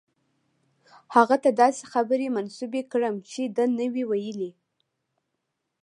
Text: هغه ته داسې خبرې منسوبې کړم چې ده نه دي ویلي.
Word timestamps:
هغه 1.15 1.35
ته 1.43 1.49
داسې 1.61 1.83
خبرې 1.93 2.27
منسوبې 2.35 2.81
کړم 2.91 3.15
چې 3.29 3.41
ده 3.55 3.65
نه 3.77 3.87
دي 3.93 4.03
ویلي. 4.09 4.51